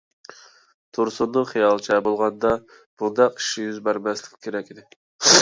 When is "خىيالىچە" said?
1.49-1.99